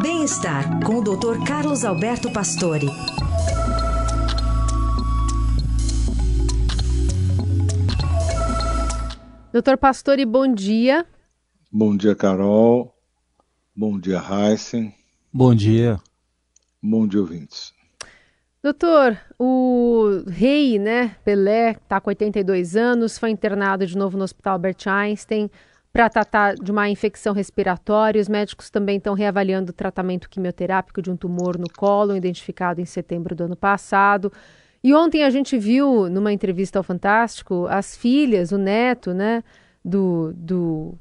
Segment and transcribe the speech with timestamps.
[0.00, 1.44] Bem-estar com o Dr.
[1.44, 2.86] Carlos Alberto Pastore.
[9.52, 11.04] Doutor Pastore, bom dia.
[11.72, 12.94] Bom dia, Carol.
[13.74, 14.94] Bom dia, Heisen.
[15.32, 15.98] Bom dia.
[16.80, 17.72] Bom dia, ouvintes.
[18.62, 24.52] Doutor, o rei, né, Pelé, está com 82 anos, foi internado de novo no Hospital
[24.52, 25.50] Albert Einstein
[25.92, 28.20] para tratar de uma infecção respiratória.
[28.20, 32.84] Os médicos também estão reavaliando o tratamento quimioterápico de um tumor no colo, identificado em
[32.84, 34.32] setembro do ano passado.
[34.82, 39.42] E ontem a gente viu, numa entrevista ao Fantástico, as filhas, o neto, né,
[39.84, 40.94] do, do,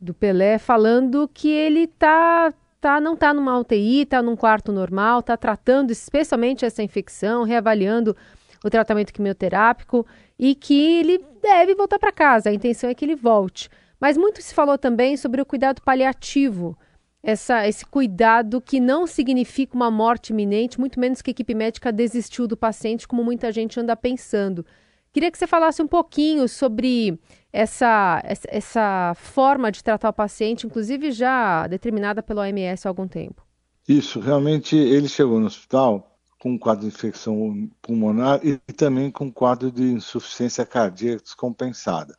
[0.00, 5.20] do Pelé, falando que ele tá, tá, não está numa UTI, está num quarto normal,
[5.20, 8.16] está tratando especialmente essa infecção, reavaliando
[8.64, 10.06] o tratamento quimioterápico
[10.38, 12.50] e que ele deve voltar para casa.
[12.50, 13.68] A intenção é que ele volte.
[14.02, 16.76] Mas muito se falou também sobre o cuidado paliativo,
[17.22, 21.92] essa, esse cuidado que não significa uma morte iminente, muito menos que a equipe médica
[21.92, 24.66] desistiu do paciente, como muita gente anda pensando.
[25.12, 27.16] Queria que você falasse um pouquinho sobre
[27.52, 33.46] essa, essa, forma de tratar o paciente, inclusive já determinada pela OMS há algum tempo.
[33.88, 39.26] Isso, realmente ele chegou no hospital com um quadro de infecção pulmonar e também com
[39.26, 42.16] um quadro de insuficiência cardíaca descompensada.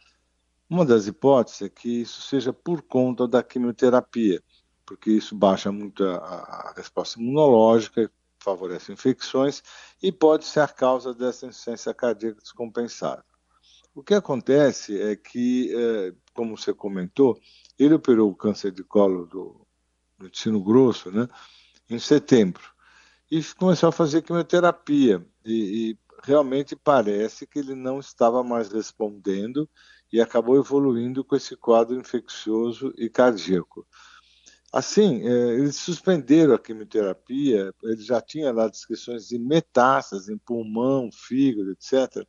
[0.74, 4.42] Uma das hipóteses é que isso seja por conta da quimioterapia,
[4.84, 9.62] porque isso baixa muito a, a resposta imunológica, favorece infecções
[10.02, 13.24] e pode ser a causa dessa insuficiência cardíaca descompensada.
[13.94, 17.40] O que acontece é que, é, como você comentou,
[17.78, 19.68] ele operou o câncer de colo do,
[20.18, 21.28] do intestino grosso né,
[21.88, 22.64] em setembro
[23.30, 25.24] e começou a fazer quimioterapia.
[25.46, 29.70] E, e realmente parece que ele não estava mais respondendo
[30.12, 33.88] e acabou evoluindo com esse quadro infeccioso e cardíaco.
[34.72, 41.10] Assim, é, eles suspenderam a quimioterapia, ele já tinha lá descrições de metástases em pulmão,
[41.12, 42.28] fígado, etc.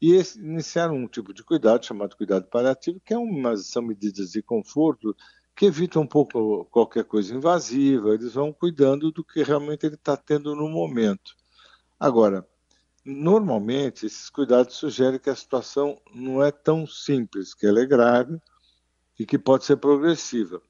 [0.00, 4.42] E iniciaram um tipo de cuidado chamado cuidado paliativo, que é uma, são medidas de
[4.42, 5.14] conforto
[5.54, 10.16] que evitam um pouco qualquer coisa invasiva, eles vão cuidando do que realmente ele está
[10.16, 11.34] tendo no momento.
[11.98, 12.46] Agora,
[13.10, 18.38] Normalmente, esses cuidados sugerem que a situação não é tão simples, que ela é grave
[19.18, 20.60] e que pode ser progressiva.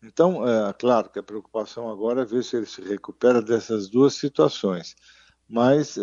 [0.00, 4.14] Então, é claro que a preocupação agora é ver se ele se recupera dessas duas
[4.14, 4.94] situações.
[5.48, 6.00] Mas, é,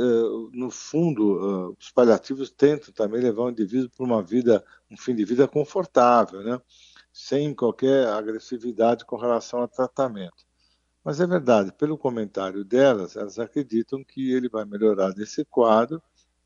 [0.52, 5.16] no fundo, é, os paliativos tentam também levar o indivíduo para uma vida, um fim
[5.16, 6.60] de vida confortável, né?
[7.14, 10.46] sem qualquer agressividade com relação ao tratamento.
[11.06, 16.02] Mas é verdade, pelo comentário delas, elas acreditam que ele vai melhorar desse quadro,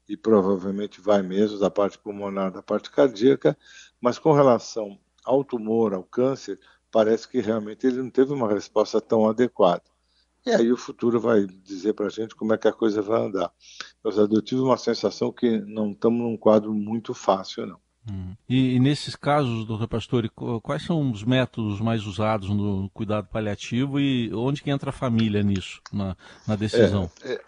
[0.07, 3.57] e provavelmente vai mesmo, da parte pulmonar, da parte cardíaca,
[4.01, 6.59] mas com relação ao tumor, ao câncer,
[6.91, 9.83] parece que realmente ele não teve uma resposta tão adequada.
[10.45, 13.21] E aí o futuro vai dizer para a gente como é que a coisa vai
[13.21, 13.53] andar.
[14.03, 17.79] Eu tive uma sensação que não estamos num quadro muito fácil, não.
[18.09, 18.35] Hum.
[18.47, 20.29] E, e, nesses casos, doutor Pastore,
[20.61, 25.43] quais são os métodos mais usados no cuidado paliativo e onde que entra a família
[25.43, 26.15] nisso, na,
[26.47, 27.09] na decisão?
[27.23, 27.41] É, é,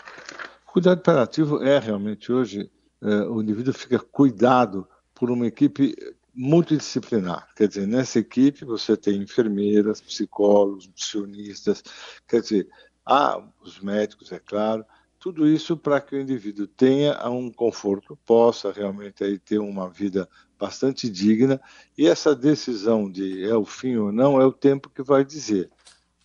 [0.66, 2.70] cuidado paliativo é realmente hoje,
[3.02, 5.96] é, o indivíduo fica cuidado por uma equipe
[6.34, 7.48] multidisciplinar.
[7.56, 11.84] Quer dizer, nessa equipe você tem enfermeiras, psicólogos, nutricionistas,
[12.28, 12.70] quer dizer,
[13.06, 14.86] há os médicos, é claro,
[15.22, 20.28] tudo isso para que o indivíduo tenha um conforto, possa realmente aí ter uma vida
[20.60, 21.62] bastante digna,
[21.96, 25.70] e essa decisão de é o fim ou não é o tempo que vai dizer.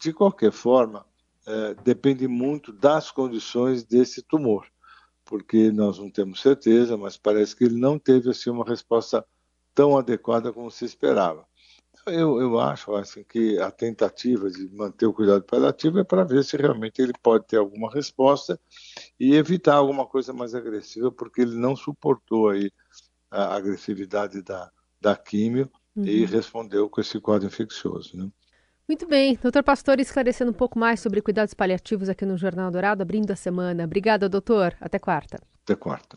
[0.01, 1.05] De qualquer forma,
[1.47, 4.67] é, depende muito das condições desse tumor,
[5.27, 9.23] porque nós não temos certeza, mas parece que ele não teve assim uma resposta
[9.75, 11.47] tão adequada como se esperava.
[12.06, 16.44] Eu, eu acho assim, que a tentativa de manter o cuidado paliativo é para ver
[16.44, 18.61] se realmente ele pode ter alguma resposta
[19.19, 22.71] e evitar alguma coisa mais agressiva, porque ele não suportou aí
[23.28, 26.05] a agressividade da, da químio uhum.
[26.05, 28.17] e respondeu com esse quadro infeccioso.
[28.17, 28.31] Né?
[28.88, 33.03] Muito bem, doutor Pastor, esclarecendo um pouco mais sobre cuidados paliativos aqui no Jornal Dourado,
[33.03, 33.85] abrindo a semana.
[33.85, 34.76] Obrigada, doutor.
[34.81, 35.38] Até quarta.
[35.64, 36.17] Até quarta.